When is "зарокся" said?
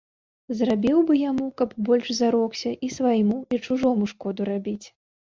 2.19-2.71